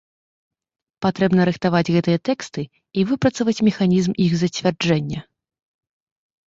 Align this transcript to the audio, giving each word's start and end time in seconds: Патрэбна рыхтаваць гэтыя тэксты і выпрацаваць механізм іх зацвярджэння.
Патрэбна 1.05 1.41
рыхтаваць 1.49 1.93
гэтыя 1.97 2.23
тэксты 2.31 2.61
і 2.73 3.01
выпрацаваць 3.13 3.59
механізм 3.69 4.11
іх 4.27 4.31
зацвярджэння. 4.43 5.19